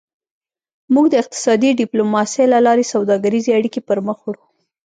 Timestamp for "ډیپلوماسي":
1.81-2.43